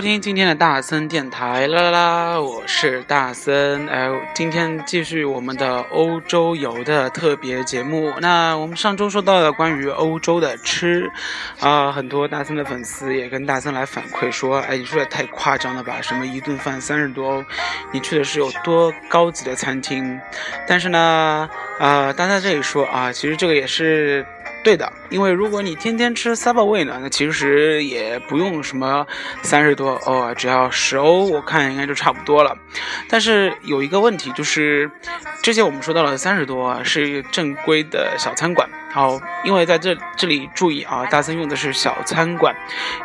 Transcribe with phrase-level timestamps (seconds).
[0.00, 3.86] 收听今天的大森电台，啦啦啦，我是大森。
[3.86, 8.10] 哎，今天继续我们的欧洲游的特别节目。
[8.18, 11.12] 那我们上周说到了关于欧洲的吃，
[11.60, 16.00] 啊，很多大森的粉丝也跟大森来反馈说，哎，你说的太夸张了吧？
[16.00, 17.44] 什么一顿饭三十多欧，
[17.92, 20.18] 你去的是有多高级的餐厅？
[20.66, 21.46] 但是呢，
[21.78, 24.24] 呃，大在这里说啊，其实这个也是。
[24.62, 29.06] 对的，因为如果你天天吃 Subway 呢，那其实也不用什么
[29.42, 32.56] 三十多欧，只要十欧，我看应该就差不多了。
[33.08, 34.90] 但是有一个问题就是，
[35.42, 38.68] 之前我们说到了三十多是正规的小餐馆。
[38.92, 42.54] 好，因为在这这里注意啊，大森用的是小餐馆，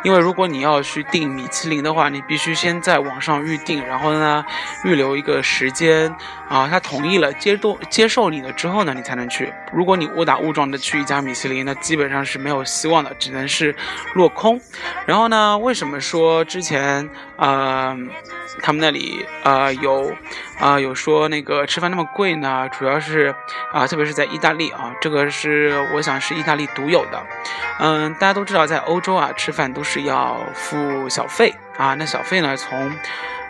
[0.02, 4.44] 因为如果你要去订米其林的话，你必须先在网上预定，然后呢
[4.82, 6.12] 预留一个时间
[6.48, 9.52] 啊，他同意了接受接受你了之后呢，你才能去。
[9.72, 13.74] 如果你误打误撞的去一家米其林，那基本上是没有希望的，只能是
[14.14, 14.60] 落空。
[15.06, 17.96] 然后呢，为什么说之前啊？
[18.62, 20.14] 他们那里啊有
[20.58, 23.34] 啊有说那个吃饭那么贵呢，主要是
[23.70, 27.22] 啊特别是在意大利啊，这个是我想是意大利独有的。
[27.78, 32.90] 嗯，大家都知道在欧洲啊吃饭都是要付小费啊，那小费呢从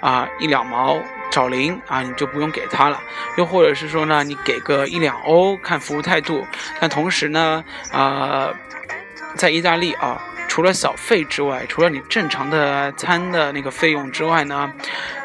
[0.01, 0.99] 啊一两毛
[1.31, 3.01] 找零啊你就不用给他了，
[3.37, 6.45] 又或者是说呢你给个一两欧看服务态度，
[6.81, 8.49] 但同时呢啊
[9.37, 10.21] 在意大利啊。
[10.57, 14.73] 除了小费之外，除了你正常的餐的那个费用之外呢，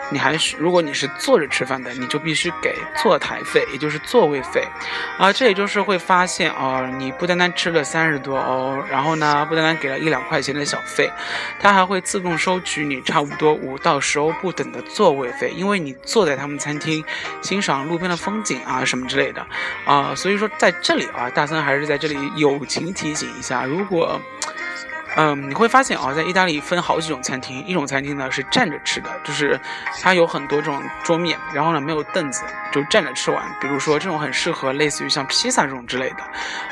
[0.10, 4.62] 你还是如果你是坐着吃饭的，你就必须给坐台费，也就是座位费。
[5.18, 11.10] 啊，这也就是会发现啊，你不单单吃了三十多欧，然后呢，不单单给了一两块钱的小费，
[11.62, 17.02] 他还会自动收取你差不多五到十欧不等的座位费，因为你坐在他们餐厅
[17.42, 19.48] 欣赏路边的风景啊什么之类的。
[19.86, 24.20] 啊，所以说在这里啊，大森还是在这里友情提醒一下，如果。
[25.18, 29.60] 嗯，你会发现啊，在意大利分好几种餐厅，一种餐厅呢是站着吃的，就是
[30.02, 33.44] 它有很多这种桌面，然后呢没有凳子，就站着吃完。
[33.60, 36.24] 比如说这种很适合类似于像披萨这种之类的，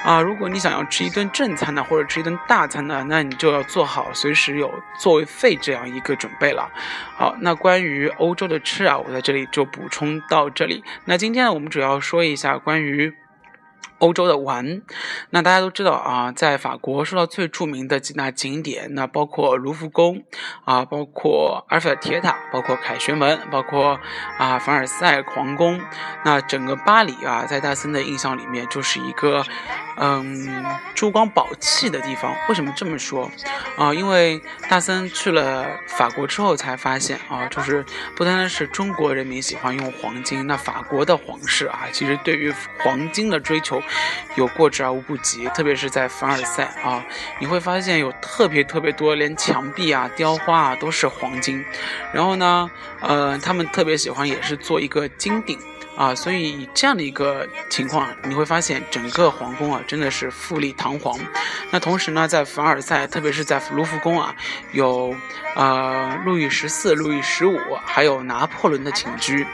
[0.03, 6.69] 啊，如果你想要吃一顿正餐呢，或者吃一顿大餐呢，那你就要做好随时有座位费这样一个准备了。
[7.17, 10.83] 好，那关于欧洲的吃啊，我在这里就补充到这里。
[11.03, 13.13] 那今天呢，我们主要说一下关于。
[13.99, 14.81] 欧洲的玩，
[15.29, 20.23] 那大家都知道啊，在法国说到最著名的几大景点，那包括卢浮宫
[20.65, 23.99] 啊，包括埃菲尔铁塔，包括凯旋门，包括
[24.37, 25.79] 啊凡尔赛皇宫。
[26.25, 29.45] 那整个巴黎啊，在大森的印象里面就是一个。
[30.01, 30.63] 嗯，
[30.95, 33.29] 珠光宝气的地方，为什么这么说
[33.77, 33.93] 啊？
[33.93, 43.81] 因为大森去了法国之后才发现啊，就是不单单是中国人民喜欢用黄金，那法国的皇室啊，其实对于黄金的追求
[44.35, 45.45] 有过之而无不及。
[45.49, 47.03] 特别是在凡尔赛啊，
[47.39, 51.63] 你会发现有特别特别多，连墙壁啊、雕花啊都是黄金。
[52.13, 52.69] 然后呢，
[53.01, 55.59] 呃，他们特别喜欢也是做一个金顶。
[55.99, 61.19] 啊，所以这样的一个情况，你会发现整个皇宫啊，真的是富丽堂皇。
[61.71, 64.33] 那同时呢，在凡尔赛，特别是在卢浮宫啊，
[64.71, 65.13] 有
[65.57, 69.45] 呃路易十四、路易十五，还有拿破仑的寝居。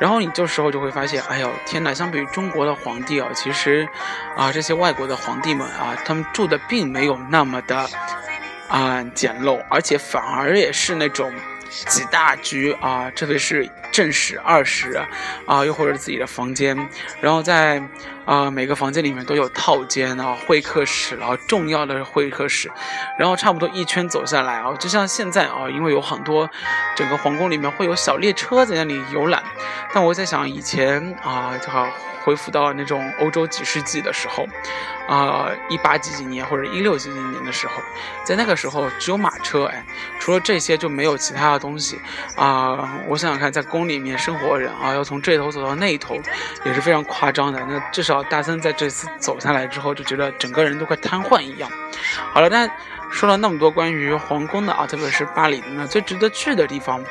[0.00, 1.94] 然后你这时候就会发现，哎呦天哪！
[1.94, 3.88] 相比于中国的皇帝啊，其实
[4.36, 7.88] 啊这些外国的皇帝们啊，他们住的并没有那么的
[8.66, 11.32] 啊简陋，而且反而也是那种。
[11.86, 15.00] 几大居啊，特别是正室、二室
[15.46, 16.76] 啊，又或者自己的房间，
[17.20, 17.82] 然后在
[18.24, 22.70] 啊每个房间里面都有套间啊、会客室然后重要的会客室，
[23.18, 26.48] 然后差不多一圈走下来啊，就像现在啊，因为有很多
[26.94, 29.42] 整个皇宫里面会有小列车在那里游览，
[29.92, 31.88] 但我在想以前啊，就好。
[32.22, 34.46] 恢复到那种欧洲几世纪的时候，
[35.08, 37.82] 啊，一八几几年或者一六几几年的时候，
[38.24, 39.84] 在那个时候只有马车，哎，
[40.18, 42.00] 除了这些就没有其他的东西，
[42.36, 46.16] 啊，我想想看，在宫里面生活的人啊，要从这头走到那头，
[46.64, 47.60] 也是非常夸张的。
[47.68, 51.70] 那至少大森在这次走下来之后，就觉得整个人都快瘫痪一样。
[52.32, 52.68] 好了，那
[53.10, 57.04] 说了那么多关于皇宫的啊，特别是巴黎的那最值得去的地方。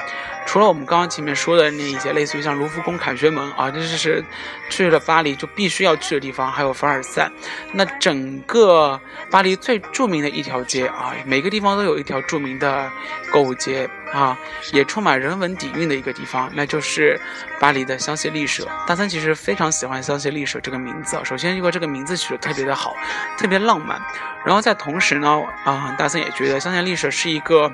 [0.45, 4.23] 除了我们刚刚前面说的那一些，类似于像卢浮宫、凯旋门啊，这就是
[4.69, 7.31] 去了巴黎就必须要去的地方，还有凡尔赛。
[7.71, 8.99] 那整个
[9.29, 12.91] 巴黎最著名的一条街啊，每个地方都有一条著名的
[13.31, 14.37] 购物街啊，
[14.73, 17.17] 也充满人文底蕴的一个地方，那就是
[17.59, 18.67] 巴黎的香榭丽舍。
[18.85, 22.93] 大森其实非常喜欢香榭丽舍这个名字啊，首先因为这个名字取得特别的好，
[23.37, 24.01] 特别浪漫，
[24.43, 27.71] 然后在同时呢，啊，大森也觉得香榭丽舍是一个。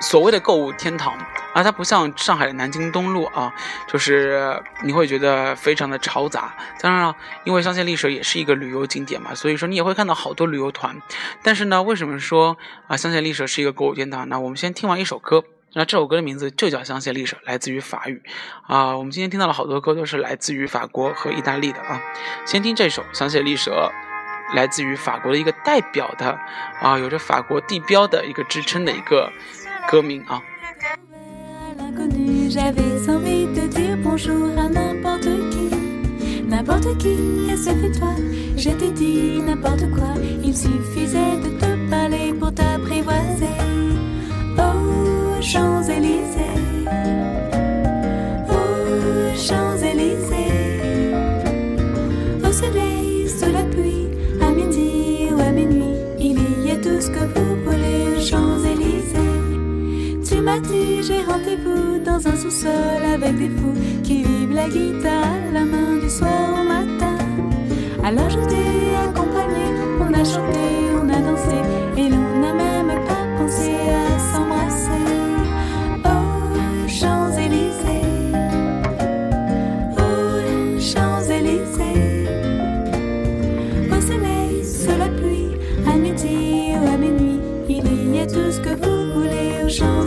[0.00, 1.14] 所谓的购物天堂
[1.52, 3.52] 啊，它不像上海的南京东路啊，
[3.86, 6.54] 就是你会觉得非常的嘈杂。
[6.80, 11.00] 当然了，因为香榭丽舍也是一个旅游景点嘛，所以说你也会看到好多旅游团。
[11.42, 12.56] 但是呢，为什么说
[12.86, 14.28] 啊香榭丽舍是一个购物天堂？
[14.28, 15.44] 那我们先听完一首歌，
[15.74, 18.22] 那这首歌的名字就叫香榭丽舍，来自于法语
[18.66, 18.96] 啊。
[18.96, 22.00] 我们今天听到了好多歌都是来自于法国和意大利的啊。
[22.46, 23.92] 先听这首香榭丽舍，
[24.54, 26.38] 来自于法国的一个代表的
[26.80, 29.30] 啊，有着法国地标的一个支撑的一个
[29.90, 30.36] coming hein.
[30.36, 30.42] out.
[32.48, 37.16] J'avais envie de dire bonjour à n'importe qui, n'importe qui,
[37.50, 38.14] et ce fut toi.
[38.56, 40.14] Je t'ai dit n'importe quoi,
[40.44, 43.56] il suffisait de te parler pour t'apprivoiser.
[44.58, 46.60] Aux Champs-Élysées,
[48.48, 49.79] aux Champs-Élysées.
[60.40, 65.96] Dit j'ai rendez-vous dans un sous-sol avec des fous qui vivent la guitare la main
[66.02, 67.16] du soir au matin.
[68.04, 69.64] Alors je t'ai accompagné,
[70.00, 70.60] on a chanté,
[71.00, 71.56] on a dansé
[71.96, 75.06] et l'on n'a même pas pensé à s'embrasser.
[76.04, 78.34] Oh Champs-Élysées,
[79.98, 82.28] oh Champs-Élysées,
[83.90, 85.56] au soleil, sous la pluie,
[85.86, 89.99] à midi ou à minuit, il y a tout ce que vous voulez aux Champs-Élysées.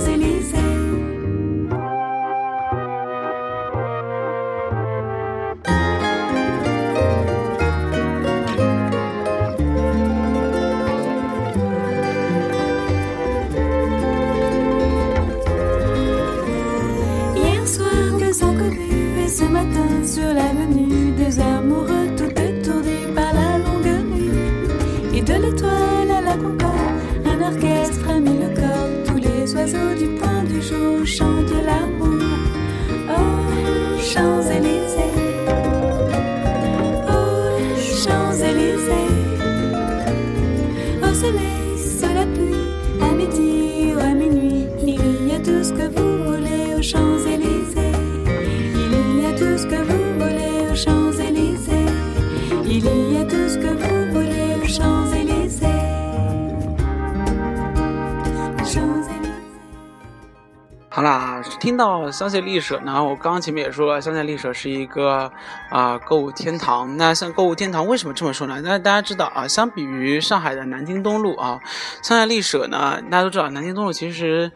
[61.63, 65.31] 听到香榭丽舍呢，我刚刚前面也说了，香榭丽舍是一个
[65.69, 66.97] 啊、购物天堂。
[66.97, 68.59] 那像购物天堂为什么这么说呢？
[68.61, 71.61] 那大家知道啊，相比于上海的南京东路啊，
[72.01, 74.51] 香榭丽舍呢，大家都知道南京东路其实，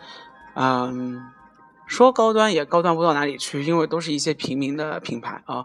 [0.55, 1.27] 嗯。
[1.89, 5.63] 说高端也高端不到哪里去，因为都是一些平民的品牌啊。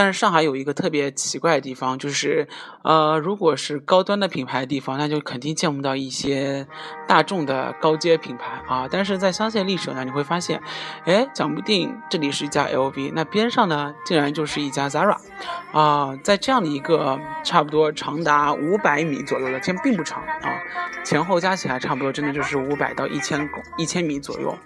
[0.00, 2.48] 但是上海有一个特别奇怪的地方，就是
[2.82, 6.66] 呃，如果是高端的品牌的地方，那就肯定见不到一些
[7.06, 8.88] 大众的高阶品牌啊。
[8.90, 10.58] 但是在香榭丽舍呢，你会发现，
[11.04, 15.18] 哎，讲不定这里是一家 LV，那边上呢竟然就是一家 Zara
[15.72, 16.16] 啊。
[16.24, 20.48] 在这样的一个差不多长达五百米左右的，其实并不长啊，
[21.04, 24.56] 前后加起来差不多真的就是五百到一千一千米左右。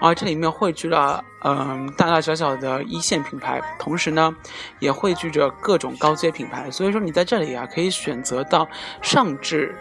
[0.00, 4.34] 啊，这里面汇聚了嗯、大大小小的一线品牌，同时呢，
[4.78, 6.70] 也汇聚着各种高阶品牌。
[6.70, 8.68] 所以说你在这里啊，可以选择到
[9.00, 9.74] 上至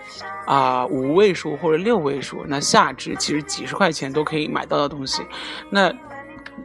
[0.45, 5.23] 啊、五位数或者六位数，那下至其实几十块钱都可以买到的东西。
[5.69, 5.93] 那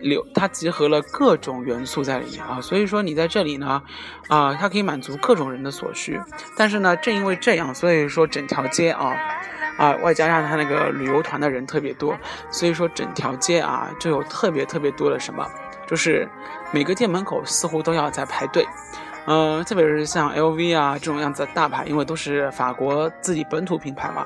[0.01, 3.83] 流它集合了各种元素在里面啊，所以说你在这里呢，
[4.29, 6.21] 啊、它可以满足各种人的所需。
[6.57, 9.15] 但是呢，正因为这样，所以说整条街啊。
[9.79, 12.17] 啊，外加上它那个旅游团的人特别多，
[12.51, 15.47] 所以说整条街啊就有特别特别多的什么，
[15.87, 16.27] 就是
[16.73, 18.67] 每个店门口似乎都要在排队。
[19.29, 24.25] 嗯、特别是像 LV 啊这种样子的大牌，因为都是法国自己本土品牌嘛，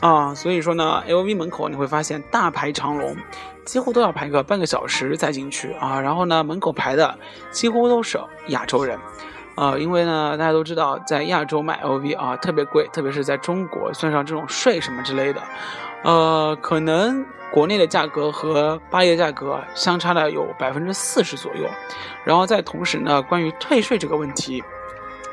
[0.00, 3.16] 啊，所以说呢，LV 门口你会发现大排长龙，
[3.64, 6.00] 几乎都要排个半个小时才进去啊。
[6.00, 7.16] 然后呢，门口排的
[7.52, 8.18] 几乎都是
[8.48, 8.98] 亚洲人。
[9.54, 15.40] 呃，因为呢，大家都知道，在亚洲买 LV 啊特别贵，特别是在中国，算上这种税什么之类的，
[16.02, 21.68] 呃，可能国内的价格和巴黎的价格相差了有百分之四十左右。
[22.24, 24.62] 然后在同时呢，关于退税这个问题，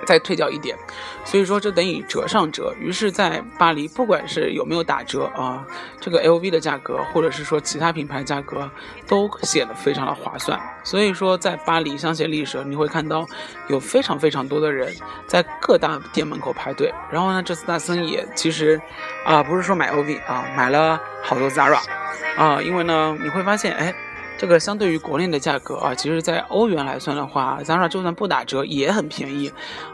[0.05, 0.77] 再退掉一点，
[1.25, 2.73] 所以说这等于折上折。
[2.79, 5.65] 于是，在巴黎，不管是有没有打折啊，
[5.99, 8.69] 这个 LV 的价格，或者是说其他品牌价格，
[9.07, 10.59] 都显得非常的划算。
[10.83, 13.25] 所以说，在巴黎香榭丽舍，你会看到
[13.67, 14.93] 有非常非常多的人
[15.25, 16.93] 在各大店门口排队。
[17.09, 18.79] 然后呢，这次大森也其实
[19.25, 21.79] 啊、不是说买 LV 啊，买了好多 Zara
[22.37, 23.93] 啊，因为呢，你会发现，哎。
[24.43, 29.49] 这个相对于国内的价格啊，其实在欧元来算的话，Zara 就算不打折也很便宜，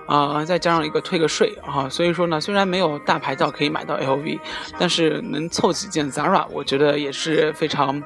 [0.08, 4.40] 啊，再加上一个退个税啊，所以说呢，虽然没有大牌照可以买到 LV，
[4.80, 8.02] 但是能凑几件 Zara，我觉得也是非常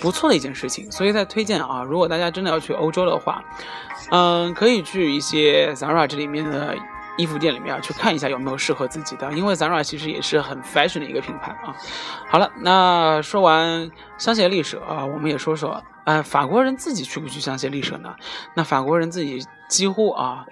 [0.00, 0.90] 不错的一件事情。
[0.90, 3.44] 所以在推荐啊，如果大家真的要去欧洲的话，
[4.10, 6.74] 嗯，可以去一些 Zara 这里面的。
[7.16, 11.74] 衣服店里面啊，去看一下有没有适合自己的，因为 Zara 其实也是很 fashion 的一个品牌啊。
[12.28, 18.14] 好了，那说完香榭丽舍啊，我们也说说，呃，法国人自己去不去香榭丽舍呢？
[18.54, 20.44] 那法国人自己几乎啊。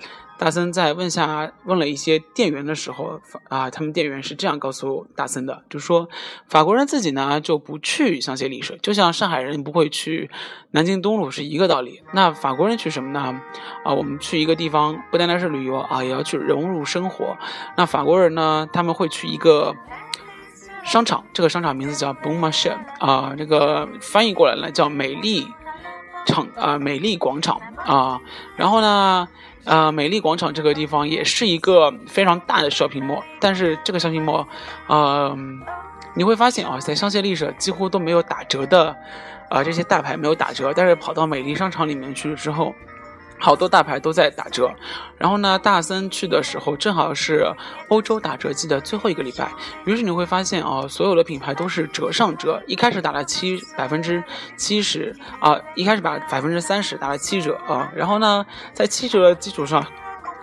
[0.43, 6.09] 大森在问下问了一些店员的时候，啊，他们店员是这样告诉大森的，就说
[6.49, 10.29] 法国人自己呢就不去香榭丽舍，就像上海人不会去
[10.73, 12.03] 南京东路是一个道理。
[12.13, 13.41] 那法国人去什么呢？
[13.85, 17.37] 啊，我们去一个地方不单单是旅游啊，也要去融入生活。
[17.77, 19.77] 那法国人呢，他们会去一个
[20.83, 25.47] 商场，这个商场名字叫 Bon Marché 啊，这个翻译过来呢叫美丽
[26.27, 28.21] 场啊，美丽广场啊，
[28.57, 29.29] 然后呢。
[29.65, 34.47] 呃，美丽广场这个地方也是一个非常大的 shopping mall，但是这个 shopping mall，
[34.89, 35.37] 呃，
[36.15, 38.97] 你会发现啊，在香榭丽舍几乎都没有打折的，
[39.49, 42.75] 啊，这些大牌没有打折，但是跑到美丽商场里面去了之后。
[43.39, 44.73] 好多大牌都在打折，
[45.19, 47.45] 然后呢，大森去的时候正好是
[47.89, 49.51] 欧洲打折季的最后一个礼拜，
[49.85, 54.23] 于是你会发现啊，所有的品牌都是折上折，一开始打了七百分之
[54.57, 59.85] 七十啊，一开始把百分之三十打了七折啊，然后呢，在七折的基础上。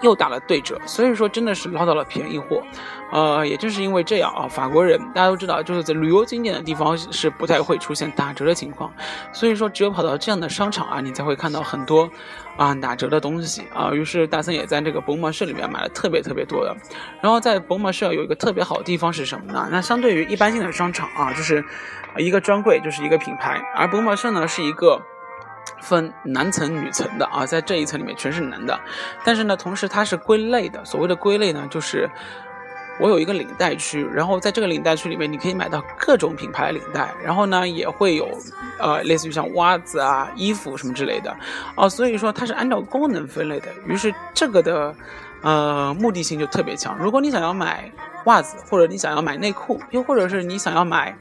[0.02, 2.64] 又打了对折，所以说真的是捞到了便宜货，
[3.12, 8.92] 呃，也正是因为这样啊，法国人大家都知道，就是在旅游景点的地方是不太会出现打折的情况，
[9.34, 12.10] 所以说只有跑到这样的商场啊，你才会看到很多
[12.58, 13.92] 啊打折的东西啊。
[13.92, 16.76] 于是大森也在这个博马社里面买了特别特别多的。
[17.22, 19.68] 然后在博马社有一个特别好的地方是什么呢？
[19.72, 21.64] 那相对于一般性的商场啊，就是
[22.18, 25.02] 一个专柜就是一个品牌，而博马社呢是一个。
[25.82, 28.80] 分男层、女层的啊，在这一层里面全是男的，
[29.24, 30.84] 但是呢，同时它是归类的。
[30.86, 32.10] 所谓的归类呢，就是
[33.00, 38.28] 我有一个领带区，然后在这个领带区里面，你可以买到各种品牌领带，然后呢，也会有
[38.78, 41.36] 呃，类似于像袜子啊、衣服什么之类的
[41.76, 41.90] 哦。
[41.90, 44.94] 所以说它是按照功能分类的，于是这个的
[45.42, 46.98] 呃目的性就特别强。
[47.00, 47.92] 如果你想要买
[48.26, 51.18] 袜子，或者你想要买内裤，又或者是你想要买。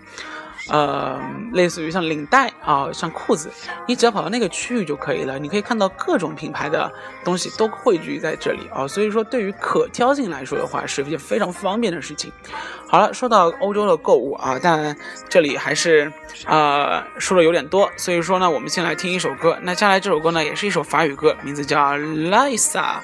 [0.70, 1.18] 呃，
[1.52, 3.50] 类似于像领带啊，像裤子，
[3.86, 5.38] 你只要跑到那个区域就可以了。
[5.38, 6.90] 你可以看到各种品牌的
[7.24, 12.30] 东西都汇聚在这里啊，所以说对于可挑性来说的话，是一件非常方便的事情。
[12.86, 14.96] 好了，说到欧洲的购物啊，但
[15.28, 16.12] 这里还是
[16.46, 19.58] 呃说的有点多，所以说呢，我们先来听一首歌。
[19.62, 22.96] 那接下来这首歌呢，也是一首法语歌，名字叫 Lisa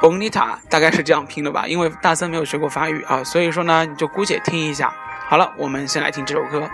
[0.00, 4.94] Bonita，大概是这样拼的吧，因为大森没有学过法语啊，所以说呢，你就姑且听一下。
[5.26, 6.68] 好了，我们先来听这首歌。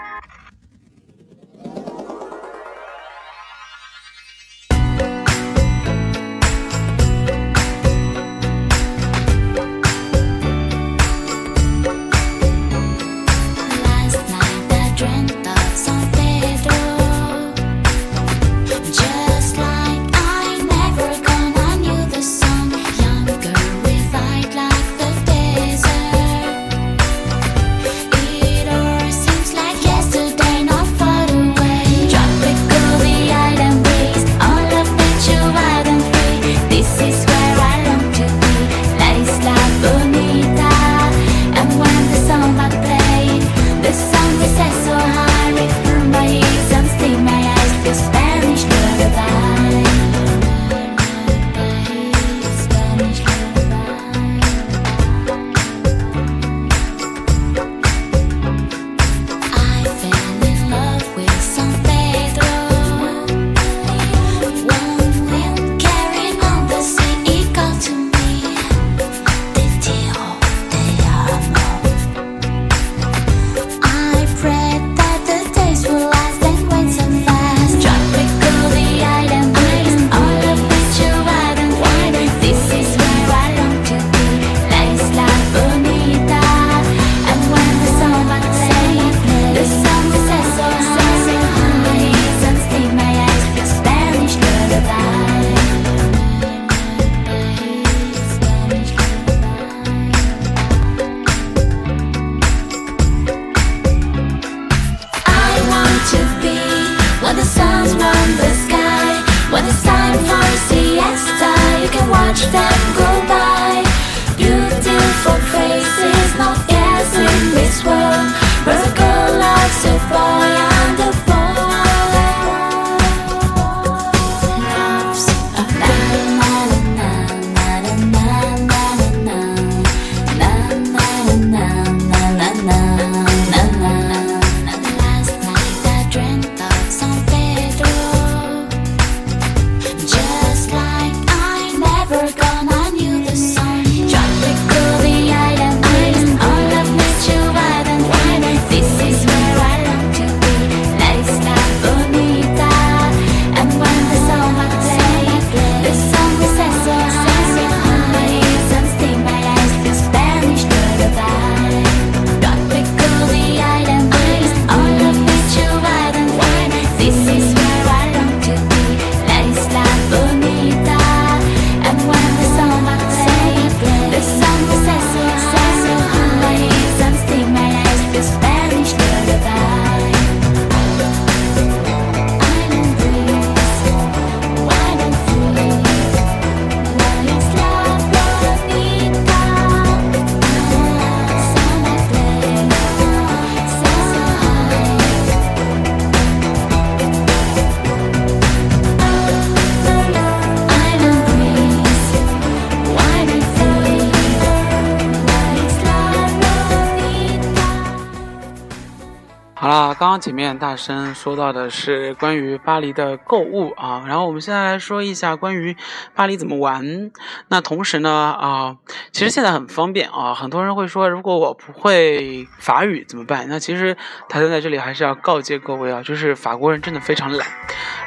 [210.60, 215.74] 大声说到的是关于巴黎的购物啊，然后我们现在来说一下关于
[216.14, 217.10] 巴黎怎么玩。
[217.48, 218.76] 那同时呢啊，
[219.10, 223.48] 其实现在很方便啊，很多人会说，如果我不会法语怎么办？
[223.48, 223.96] 那其实
[224.28, 227.48] 大森在这里还是要告诫各位啊，就是法国人真的非常懒。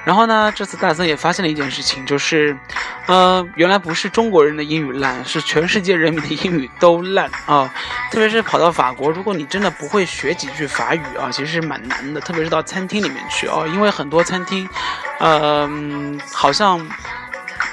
[0.05, 2.57] 然后呢，这次大森也发现了一件事情，就是，
[3.07, 7.73] 呃，原来不是中国人的英语烂，是全世界人民的英语都烂啊。
[8.11, 12.19] 特别是跑到法国，如果你真的不会学几句法语啊，其实是蛮难的。
[12.19, 14.67] 特别是到餐厅里面去啊，因为很多餐厅，
[15.19, 15.69] 呃，
[16.31, 16.85] 好像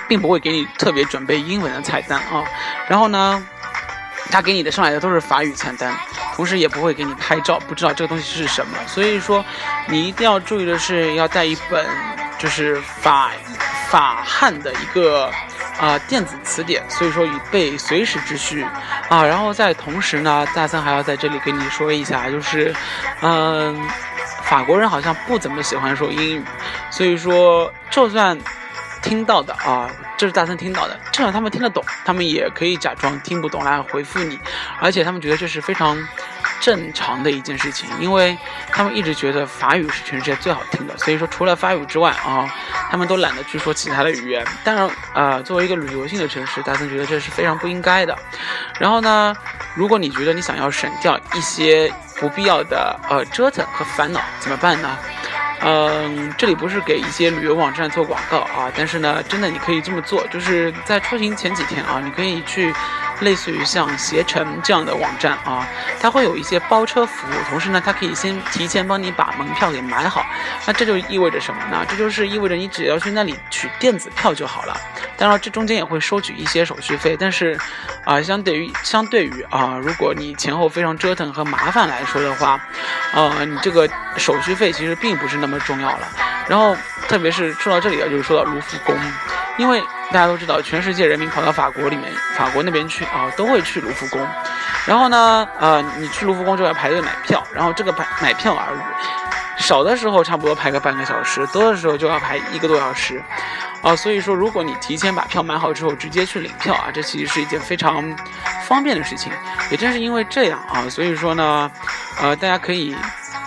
[0.09, 2.45] 并不会给你特别准备英文的菜单啊。
[2.89, 3.45] 然后呢，
[4.31, 5.95] 他给你的上来的都是法语菜单，
[6.35, 8.79] 同时也不会给你拍照，不知道这个东西是什么。
[8.87, 9.45] 所以说，
[9.89, 11.87] 你一定要注意的是要带一本。
[12.41, 13.31] 就是法
[13.91, 15.31] 法汉的一个
[15.79, 18.67] 啊电子词典，所以说以备随时之需
[19.11, 19.23] 啊。
[19.23, 22.75] 然后在同时呢，大森还要在这里跟你说一下，就是
[23.21, 23.79] 嗯，
[24.43, 26.45] 法国人好像不怎么喜欢说英语，
[26.91, 28.39] 所以说就算
[29.03, 34.39] 听到的啊，这是大森听到的，至少他们听得懂，他们也可以假装听不懂来回复你，
[34.81, 35.97] 而且他们觉得这是非常。
[36.61, 38.37] 正常的一件事情，因为
[38.71, 42.47] 他们一直觉得法语是全世界最好听的，所以说除了法语之外啊，
[42.91, 44.47] 他们都懒得去说其他的语言。
[44.63, 48.15] 当然，啊，作为一个旅游性的城市，大森觉得这是非常不应该的。
[48.79, 49.35] 然后呢，
[49.75, 54.99] 如果你觉得你想要省掉一些不必要的呃折腾和烦恼，怎么办呢？
[55.63, 62.73] 嗯，这里不是给一些旅游网站做广告啊，但是呢，真的你可以这么做，就是在出行前几天啊，你可以去。
[63.21, 65.67] 类似于像携程这样的网站啊，
[66.01, 70.25] 它会有一些包车服务，同时呢，它可以先提前帮你把门票给买好。
[70.67, 71.85] 那这就意味着什么呢？
[71.89, 74.77] 这就是意味着你只要去那里取电子票就好了。
[75.17, 77.59] 当然，这中间也会收取一些手续费，但是
[78.05, 82.59] 啊，相对于相对于啊，如果你前后非常折腾和麻烦来说的话，
[83.13, 86.09] 呃，你这个手续费其实并不是那么重要了。
[86.49, 86.75] 然后，
[87.07, 88.97] 特别是说到这里啊，就是说到卢浮宫，
[89.61, 89.81] 因为。
[90.13, 94.21] 大家都知道，全世界人民跑到法国里面，法国那边去啊，都会去卢浮宫。
[94.85, 98.81] 然后呢，呃，你去卢浮宫就要排队买票，然后这个排买票而已，
[99.63, 103.23] 少的时候差不多排个半个小时，多的时候就要排一个多小时，
[103.83, 108.03] 啊，所以说如果你提前把票买好之后直接去领票啊，这其实是一件非常
[108.65, 109.33] 方便的事情。
[109.71, 111.71] 也正是因为这样啊，所以说呢，
[112.21, 112.97] 呃，大家可以。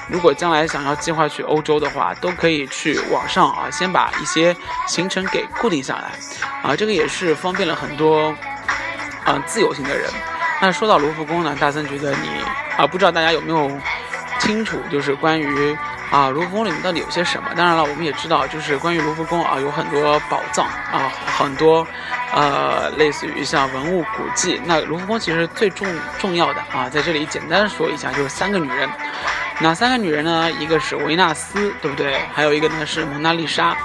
[0.07, 4.55] 如果将来想要计划去欧洲的话，都可以去网上啊，先把一些
[4.87, 6.11] 行程给固定下来，
[6.61, 8.35] 啊，这个也是方便了很多，
[9.23, 10.09] 啊，自由行的人。
[10.61, 12.29] 那说到卢浮宫呢，大森觉得你
[12.77, 13.71] 啊，不知道大家有没有
[14.39, 15.77] 清楚，就是关于
[16.11, 17.49] 啊卢浮宫里面到底有些什么？
[17.55, 21.85] 当然了，我们也知道，就是关于卢浮宫啊，有很多宝藏啊，很多
[22.33, 24.61] 呃，类似于像文物古迹。
[24.65, 25.87] 那卢浮宫其实最重
[26.19, 28.89] 重要的啊，在这里简单说一下，就是三个女人。
[29.59, 30.51] 哪三个女人呢？
[30.51, 32.19] 一个是维纳斯，对不对？
[32.33, 33.75] 还有一个呢是蒙娜丽莎，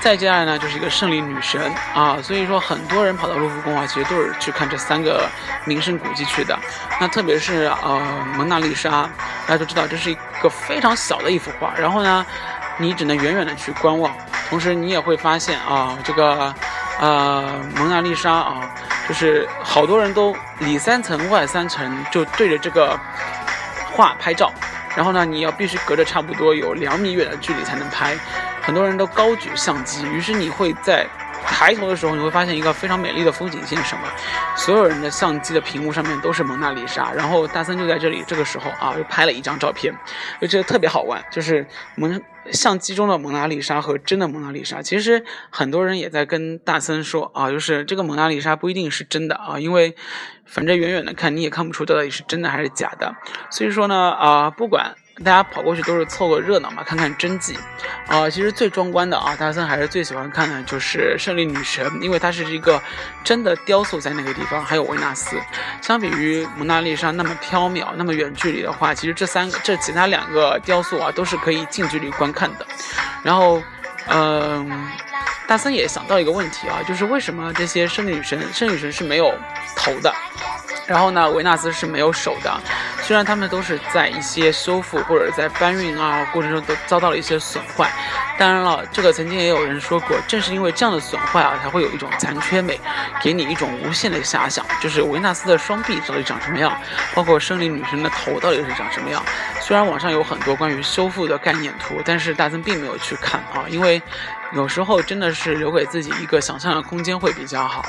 [0.00, 1.60] 再接下来呢就是一个胜利女神
[1.94, 2.18] 啊。
[2.22, 5.28] 所以说很多人跑到卢浮宫啊，其实都是去看这三个
[5.64, 6.56] 名胜古迹去的。
[7.00, 8.00] 那特别是呃
[8.36, 9.10] 蒙娜丽莎，
[9.46, 12.24] 大家都知道这是一个非常小的一幅画，然后呢
[12.76, 14.14] 你只能远远的去观望，
[14.48, 16.54] 同时你也会发现啊这个
[17.00, 18.60] 呃蒙娜丽莎啊，
[19.08, 22.96] 就是好多人都里三层外三层就对着这个
[23.92, 24.52] 画拍照。
[24.96, 28.16] 然后呢，你要必须隔着差不多有两米远的距离才能拍，
[28.62, 31.06] 很多人都高举相机，于是你会在
[31.46, 34.02] 抬头的时候，你会发现一个非常美丽的风景线，什么？
[34.56, 39.94] 所有人的相机的屏幕上面都是蒙娜丽莎，然后大森就在这里，这个时候啊，又拍了一张照片，
[40.40, 42.20] 就觉得特别好玩，就是蒙
[42.52, 49.96] 相机中的蒙娜丽莎和真的蒙娜丽莎，其实很多人也在跟大森说啊，就是这个蒙娜丽莎不一定是真的啊，因为。
[50.48, 53.12] 反正远远的看你也看不出到底是真的还是假的，
[53.50, 57.58] 所以说呢，啊，不管大家跑过去都是凑个热闹嘛，看看真迹，
[58.06, 62.80] 啊，其实最壮观的啊，大森还是最喜欢看的就是胜利女神，因为它是一个
[63.24, 65.36] 真的雕塑在那个地方，还有维纳斯，
[65.80, 72.66] 相比于蒙娜丽莎那么飘渺、那么远距离的话，其实这三个、这其他两个雕塑啊，都是可以近距离观看的，
[73.22, 73.62] 然后，
[74.08, 74.88] 嗯。
[75.46, 79.32] 大森也想到一个问题啊，就是为什么这些胜利女神、胜利女神是没有
[79.76, 80.12] 头的，
[80.86, 82.52] 然后呢，维纳斯是没有手的？
[83.02, 87.88] 虽然他们都是在一些修复或者在搬运啊过程中都遭到了一些损坏。
[88.36, 92.78] 当然了，这个曾经也有人说过，正是因为这样的损坏啊，才会有一种残缺美，
[93.22, 96.76] 给你一种无限的遐想，就是维纳斯的双臂到底长什么样，
[97.14, 99.24] 包括胜利女神的头到底是长什么样。
[99.60, 104.02] 虽然网上有很多关于修复的概念图，但是大森并没有去看啊，因为。
[104.52, 107.84] 有时候真的是留给自己一个想象的空间会比较好。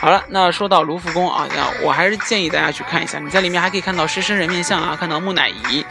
[0.00, 3.18] 好了，那说到卢浮宫啊，那我还是建议大家去看一下。
[3.18, 5.84] 你在里面还可以看到狮身人面像啊，看到木乃伊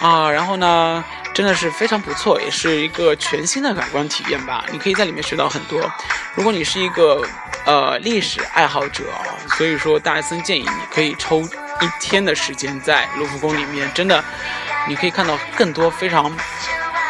[0.00, 1.04] 啊，然后呢。
[1.34, 4.64] 真的是非常不错，也是一个全新的感官体验吧。
[4.72, 5.80] 你可以在里面学到很多。
[6.34, 7.24] 如果你是一个
[7.64, 14.24] 呃历史爱好者啊，所以说大森建议你可以抽一天的时间在卢浮宫里面，真的
[14.88, 16.28] 你可以看到更多非常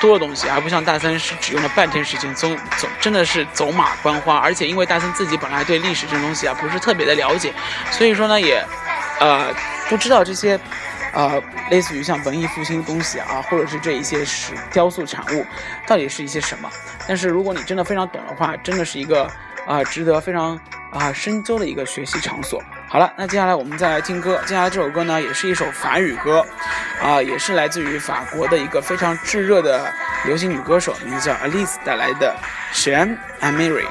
[0.00, 4.36] 多的东西，而不像大森是只用了半天时间走走，真的是走马观花。
[4.38, 7.52] 而且因为大森自己本来对历史这种东西啊不是特别的了解，
[7.90, 8.64] 所以说呢也
[9.20, 9.52] 呃
[9.88, 10.58] 不知道这些。
[11.14, 15.44] 呃，类似于像文艺复兴的东西啊，或者是这一些石雕塑产物，
[15.86, 16.70] 到底是一些什么？
[17.08, 19.26] 但是如果你真的非常懂的话，真的是一个
[19.66, 20.60] 啊值得非常
[20.92, 22.62] 啊深究的一个学习场所。
[22.90, 24.40] 好了，那接下来我们再来听歌。
[24.46, 26.42] 接下来这首歌呢，也是一首法语歌，
[27.02, 29.92] 啊，也是来自于法国的一个非常炙热的
[30.24, 32.34] 流行女歌手，名字叫 Alice 带来的
[32.74, 33.84] 《Shane and Mary》。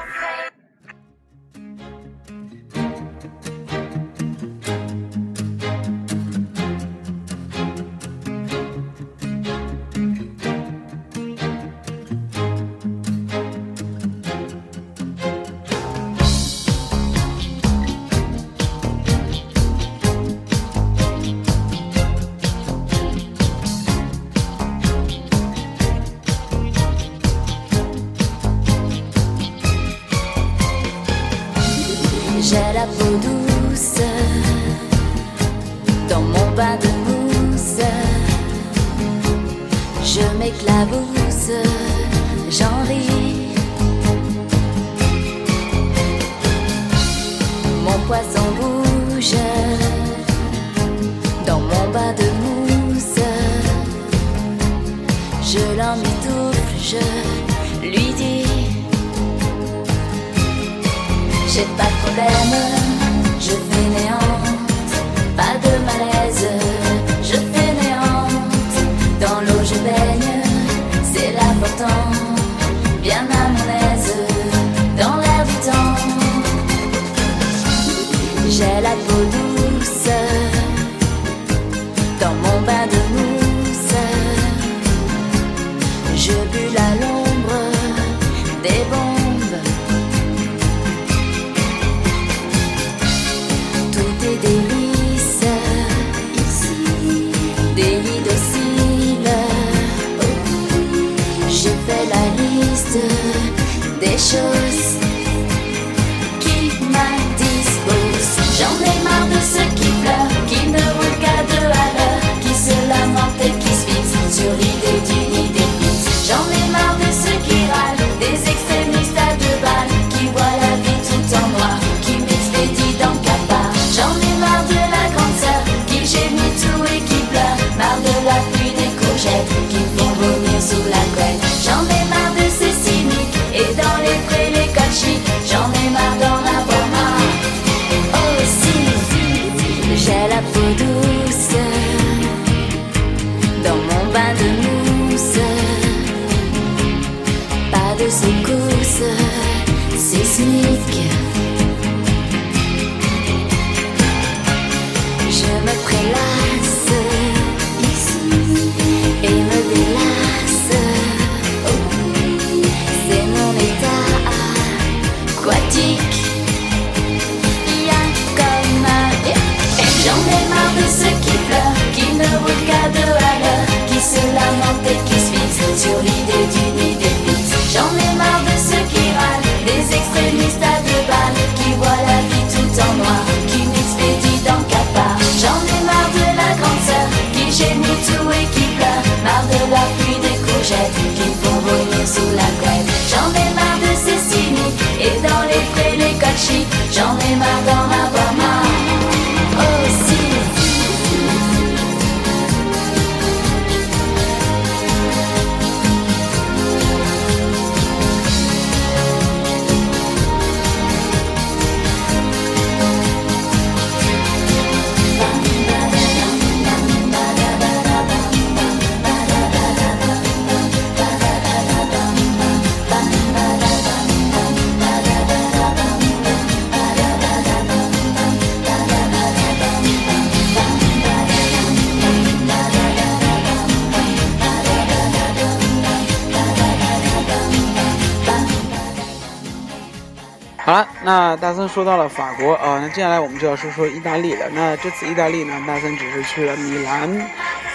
[241.68, 244.46] 说到了法国啊、呃那接下来我们就要说说意大利了。
[244.52, 247.02] 那这次意大利呢，大森只是去了米兰、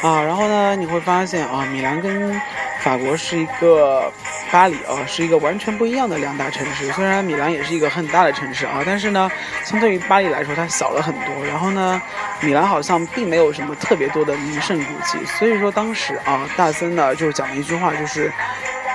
[0.01, 2.41] 啊，然后呢，你会发现啊，米兰跟
[2.81, 4.11] 法国是一个
[4.51, 6.91] 巴黎啊，是一个完全不一样的两大城市。
[6.91, 9.31] 虽然米兰也是一个很大的城市啊，但是呢，
[9.63, 11.45] 相对于巴黎来说，它小了很多。
[11.45, 12.01] 然后呢，
[12.41, 15.23] 米兰好像并没有什么特别多的名胜古迹。
[15.37, 18.31] 所以说当时啊，大森呢就讲了一句话，就是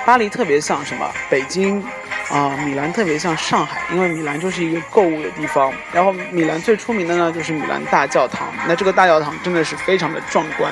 [0.05, 1.83] 巴黎特别像什么北京。
[2.29, 5.73] 啊，米兰特别像上海，因为米兰就是一个购物的地方。
[5.91, 8.47] 然后米兰最出名的呢，就是米兰大教堂。
[8.67, 10.71] 那这个大教堂真的是非常的壮观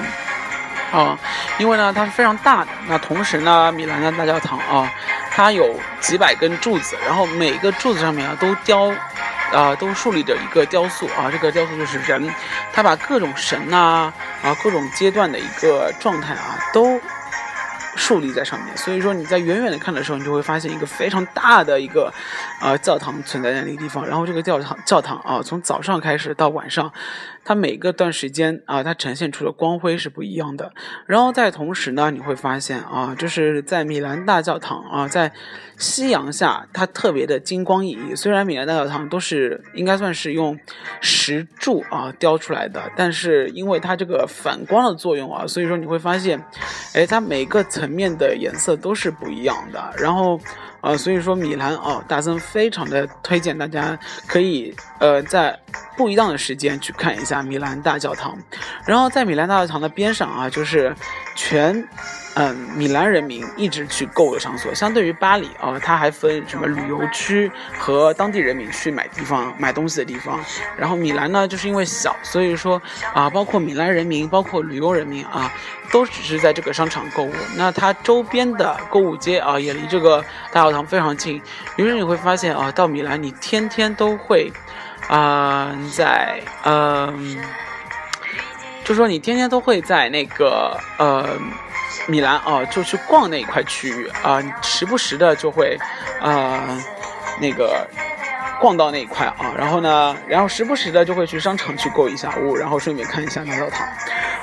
[0.91, 1.17] 啊，
[1.57, 2.67] 因为呢它是非常大的。
[2.87, 4.91] 那同时呢，米兰的大教堂啊，
[5.31, 8.93] 它有几百根柱子，然后每个柱子上面啊都雕，
[9.51, 11.27] 啊都竖立着一个雕塑啊。
[11.31, 12.31] 这个雕塑就是人，
[12.71, 17.01] 他把各种神呐啊各种阶段的一个状态啊都。
[17.97, 22.13] 竖立在上面，所以说你在远远的看的时候，你就会发现一个非常大的一个，
[22.61, 24.07] 呃，教堂存在在那个地方。
[24.07, 26.93] 然后这个教堂教堂啊，从早上开始到晚上，
[27.47, 30.73] 它每个段时间啊，它呈现出的光辉是不一样的。
[31.05, 35.31] 然后在同时呢，你会发现啊，就是在米兰大教堂啊，在。
[35.79, 38.15] 夕阳下，它特别的金光熠熠。
[38.15, 40.57] 虽然米兰大教堂都是应该算是用
[41.01, 46.43] 石柱啊雕出来的，但是因为它这个反光的作用啊，所以说你会发现，
[46.95, 49.93] 哎，它每个层面的颜色都是不一样的。
[49.99, 50.39] 然后，
[50.87, 55.59] 呃，所以说米兰哦，大森非常的推荐大家可以呃在
[55.97, 58.37] 不一样的时间去看一下米兰大教堂。
[58.85, 60.95] 然后在米兰大教堂的边上啊，就是
[61.35, 61.85] 全。
[62.39, 70.39] 嗯，米兰人民一直去购物的场所，相对于巴黎啊，它还分什么旅游区和当地人民去买地方买东西的地方。
[70.77, 72.79] 然后米兰呢，就是因为小，所以说
[73.11, 75.51] 啊，包括米兰人民，包括旅游人民啊，
[75.91, 77.33] 都只是在这个商场购物。
[77.55, 81.41] 那它周边的购物街啊，也离这个大教堂非常近。
[81.77, 84.53] 于是你会发现啊，到米兰你天天都会
[85.07, 87.35] 啊，在嗯，
[88.83, 91.27] 就说你天天都会在那个呃。
[92.05, 95.77] 米兰啊，就去逛那一块区域啊，时不时的就会，
[96.21, 96.77] 啊，
[97.39, 97.87] 那个
[98.61, 103.87] 逛到那一块啊，然后呢，然后时不时的就会去商场去购一下物，然后顺便看一下大教堂，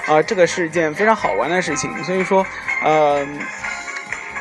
[0.06, 2.04] 啊，这个是一件非常好玩的事情。
[2.04, 2.44] 所以说，
[2.82, 3.26] 呃，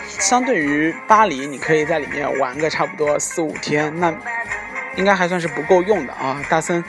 [0.07, 4.13] 相对于巴黎，你可以在里面玩个差不多四五天，那
[4.95, 6.83] 应该还算是不够用的啊，大森。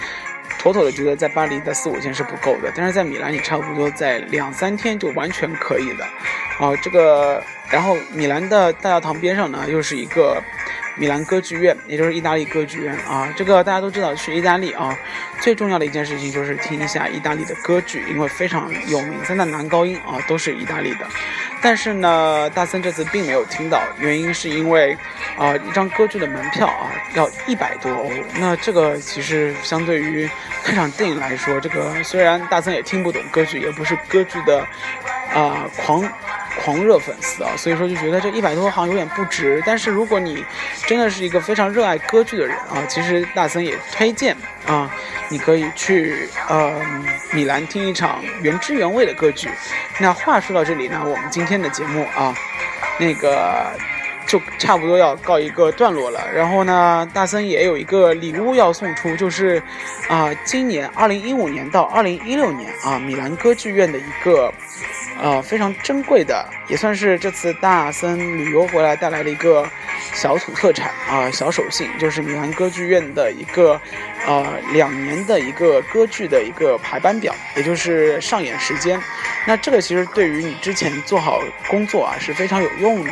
[0.64, 6.04] 妥妥的觉得在巴黎的四五天是不够的，但是在米兰你差不多在两三天就完全可以的，
[6.58, 10.42] 啊，这个，然后米兰的大教堂边上呢又是一个
[10.96, 14.98] 米兰歌剧院，也就是意大利歌剧院啊，这个大家都知道去意大利啊，
[15.38, 21.06] 最重要的一件事情就是听一下意大利的歌剧，因为非常有名，三大男高音啊都是意大利的。
[21.64, 24.94] 但是呢，大森这次并没有听到，原因是因为，
[25.38, 28.10] 啊，一张歌剧的门票啊要一百多欧。
[28.38, 30.28] 那这个其实相对于
[30.62, 34.60] 看场电影来说，这个虽然大森也听不懂歌剧，也不是歌剧的
[35.32, 36.06] 啊狂
[36.64, 39.62] 狂热粉丝啊，所以说就觉得这一百多好像有点不值。
[39.66, 40.42] 但是如果你
[40.86, 44.34] 真的是一个非常热爱歌剧的人啊，其实大森也推荐
[44.66, 44.90] 啊。
[45.30, 46.72] 你可以去呃
[47.32, 49.48] 米兰听一场原汁原味的歌剧。
[49.98, 52.34] 那话说到这里呢，我们今天的节目啊，
[52.98, 53.72] 那个
[54.26, 56.20] 就差不多要告一个段落了。
[56.32, 59.60] 然后呢，大森也有一个礼物要送出，就是
[60.08, 64.52] 啊，今年二零一五年到二零一六年啊，米兰歌剧院的一个
[65.20, 69.66] 呃非常珍贵的，也算是这次大森旅游回来带来的一个
[70.12, 73.80] 小土特产啊，小手信，就是米兰歌剧院的一个。
[74.26, 78.98] 呃，两年的一个歌剧的一个排班表，也就是上演时间。
[79.46, 83.10] 那这个其实对于你之前做好工作啊是非常有用的。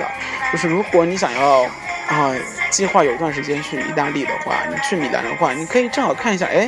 [0.50, 1.64] 就是如果你想要
[2.08, 2.34] 啊
[2.70, 6.66] 计划有段时间去意大利的话，你去米兰的话，你可以正好看一下，哎，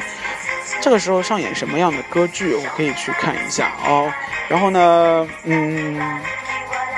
[0.80, 4.12] 这个时候上演什么样的歌剧，我可以去看一下哦。
[4.48, 6.20] 然后呢，嗯，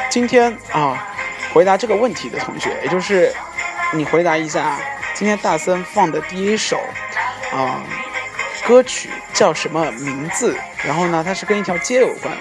[0.09, 1.07] 今天啊
[1.52, 3.33] 回答这个问题的同学，也就是
[3.92, 4.79] 你回答一下
[5.14, 6.81] 今天大森放的第一首。
[7.52, 7.81] 啊，
[8.66, 10.55] 歌曲叫什么名字？
[10.85, 12.35] 然后呢，它是跟一条街有关。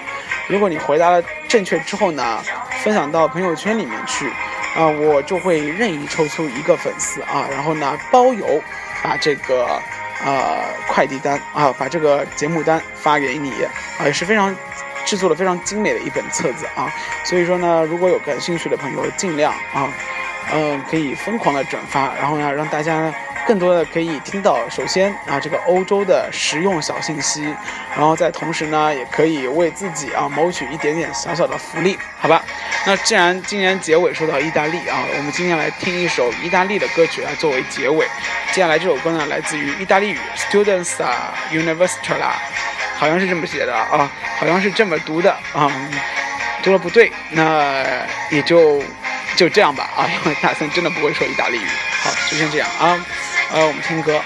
[0.48, 2.42] 如果你回答了正确之后呢，
[2.82, 4.28] 分享到朋友圈里面去，
[4.76, 8.60] 啊，我就会任意抽出一个粉丝啊，然后呢包邮
[9.02, 9.80] 把这个
[10.24, 13.50] 呃快递单啊，把这个节目单发给你
[13.98, 14.54] 啊，也是非常
[15.04, 16.92] 制作的非常精美的一本册子啊。
[17.24, 19.92] 所以说呢，如果有感兴趣的朋友，尽量啊，
[20.52, 23.12] 嗯，可以疯狂的转发，然后呢，让大家。
[23.46, 27.44] 更多的可以听到，首先啊，这个欧洲的实用小信息，
[27.96, 32.42] 然后在同时呢，也可以为自己啊谋取一点点小小的福利，好吧？
[32.84, 38.04] 那既然今年结尾说到意大利啊，我们今天来听一首意大利的歌曲来作为结尾。
[38.52, 40.96] 接下来这首歌呢，来自于意大利语 Students
[41.52, 42.36] University 啦
[42.98, 45.70] 好像是这么写的啊，好像是这么读的啊，
[46.62, 47.84] 读的不对，那
[48.30, 48.82] 也就
[49.36, 51.66] 就这样吧啊，因为大森真的不会说意大利语。
[52.02, 52.98] 好，就先这样啊，
[53.48, 54.24] 呃，我们听歌。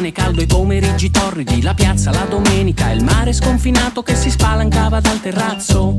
[0.00, 4.98] Pane caldo, i pomeriggi torridi, la piazza la domenica, il mare sconfinato che si spalancava
[4.98, 5.98] dal terrazzo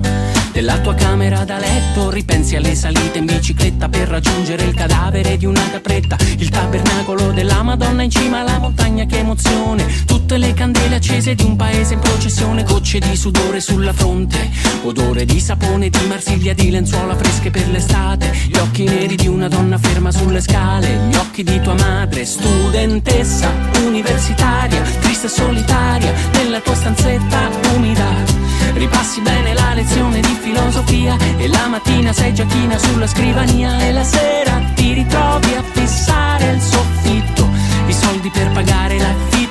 [0.61, 2.11] della tua camera da letto.
[2.11, 7.63] Ripensi alle salite in bicicletta per raggiungere il cadavere di una capretta, il tabernacolo della
[7.63, 9.87] Madonna in cima alla montagna, che emozione!
[10.05, 14.51] Tutte le candele accese di un paese in processione, gocce di sudore sulla fronte,
[14.83, 19.47] odore di sapone, di marsiglia, di lenzuola fresche per l'estate, gli occhi neri di una
[19.47, 23.49] donna ferma sulle scale, gli occhi di tua madre, studentessa
[23.83, 28.49] universitaria, triste e solitaria, nella tua stanzetta umida.
[28.73, 30.50] Ripassi bene la lezione di filosofia
[31.37, 33.79] e la mattina sei già china sulla scrivania.
[33.79, 37.49] E la sera ti ritrovi a fissare il soffitto,
[37.87, 39.41] i soldi per pagare l'affitto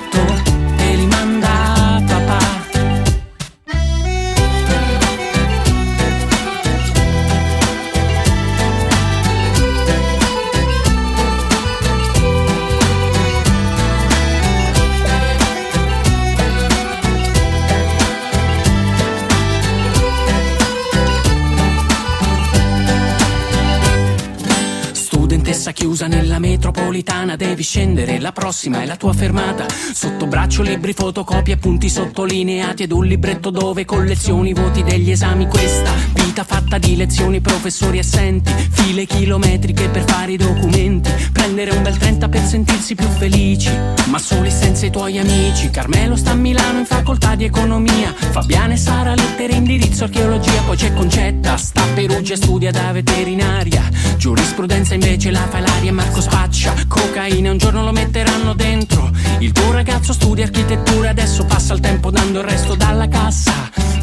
[25.60, 29.66] Studentessa chiusa nella metropolitana, devi scendere, la prossima è la tua fermata.
[29.68, 35.46] Sotto braccio libri, fotocopie, appunti sottolineati ed un libretto dove collezioni voti degli esami.
[35.46, 41.10] Questa vita fatta di lezioni, professori assenti, file chilometriche per fare i documenti.
[41.30, 43.70] Prendere un bel 30 per sentirsi più felici,
[44.06, 45.68] ma soli senza i tuoi amici.
[45.68, 48.14] Carmelo sta a Milano in facoltà di economia.
[48.14, 50.62] Fabiana e Sara lettere, indirizzo, archeologia.
[50.62, 53.88] Poi c'è Concetta, sta a Perugia studia da veterinaria.
[54.16, 56.72] Giurisprudenza invece la fa l'aria Marco Spaccia.
[56.86, 59.10] Cocaina un giorno lo metteranno dentro.
[59.40, 63.52] Il tuo ragazzo studia architettura, adesso passa il tempo dando il resto dalla cassa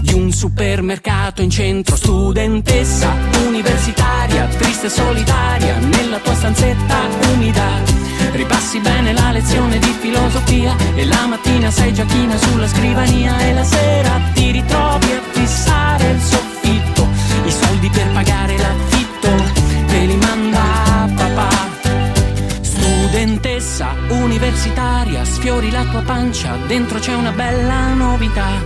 [0.01, 1.95] di un supermercato in centro.
[1.95, 3.13] Studentessa
[3.47, 6.95] universitaria, triste e solitaria, nella tua stanzetta
[7.33, 7.65] umida.
[8.33, 13.53] Ripassi bene la lezione di filosofia e la mattina sei già china sulla scrivania e
[13.53, 17.07] la sera ti ritrovi a fissare il soffitto.
[17.45, 19.29] I soldi per pagare l'affitto
[19.87, 20.46] te li papà.
[23.17, 28.61] Studentessa universitaria, sfiori la tua pancia, dentro c'è una bella novità.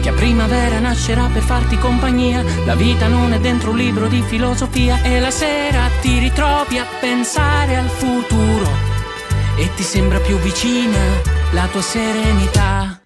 [0.00, 2.44] Che a primavera nascerà per farti compagnia.
[2.64, 5.02] La vita non è dentro un libro di filosofia.
[5.02, 8.70] E la sera ti ritrovi a pensare al futuro.
[9.56, 10.98] E ti sembra più vicina
[11.50, 13.05] la tua serenità.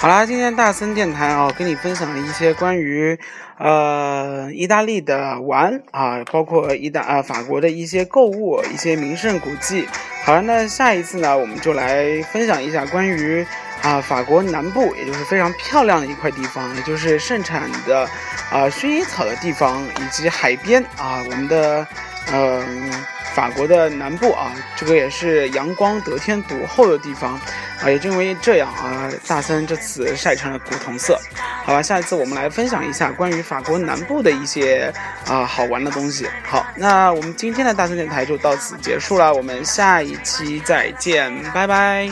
[0.00, 3.18] 好啦，今天大森电台啊，跟你分享了一些关于
[3.58, 9.88] 呃意大利的玩啊，包括意大啊法国的一些购物、一些名胜古迹。
[10.24, 13.44] 好了，那下一次呢，我们就来分享一下关于
[13.82, 18.08] 啊法国南部，也就是非常漂亮的一块地方，也就是盛产的
[18.52, 21.84] 啊薰衣草的地方，以及海边啊，我们的
[22.30, 22.92] 嗯、
[23.38, 27.34] 法国的南部啊，这个也是阳光得天独厚的地方。
[27.80, 31.16] 啊，也正因为这样啊，大森这次晒成了古铜色。
[31.64, 34.92] 好吧，下一次我们来分享一下关于法国南部的一些
[35.28, 36.26] 啊好玩的东西。
[36.42, 42.10] 好，那我们今天的大森电台就到此结束了，我们下一期再见，拜拜。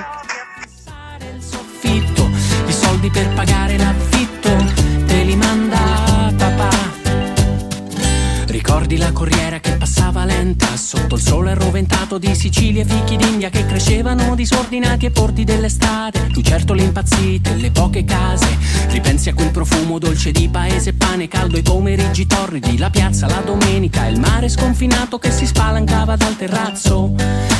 [8.48, 9.60] rikardi la korea
[10.16, 15.10] passava lenta sotto il sole arroventato di Sicilia e fichi d'India che crescevano disordinati ai
[15.10, 18.56] porti dell'estate, lucertole impazzite, le poche case.
[18.88, 24.18] Ripensi profumo dolce di paese, pane caldo, i pomeriggi torridi, la piazza la domenica, il
[24.18, 27.14] mare sconfinato che si spalancava dal terrazzo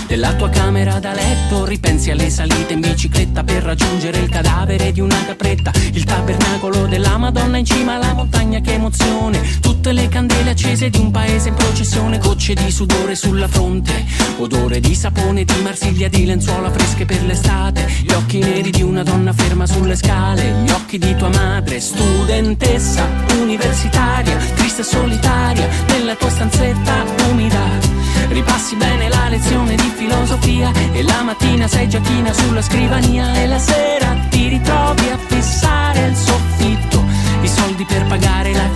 [0.06, 1.64] della tua camera da letto.
[1.64, 7.16] Ripensi alle salite in bicicletta per raggiungere il cadavere di una capretta, il tabernacolo della
[7.16, 9.40] Madonna in cima alla montagna, che emozione.
[9.60, 14.04] Tutte le candele accese di un paese in processione, gocce di sudore sulla fronte,
[14.38, 19.02] odore di sapone, di marsiglia, di lenzuola fresche per l'estate, gli occhi neri di una
[19.02, 23.06] donna ferma sulle scale, gli occhi di tua madre, studentessa
[23.38, 27.95] universitaria, triste e solitaria, nella tua stanzetta umida.
[28.28, 32.00] Ripassi bene la lezione di filosofia e la mattina sei già
[32.32, 37.04] sulla scrivania e la sera ti ritrovi a fissare il soffitto,
[37.42, 38.68] i soldi per pagare la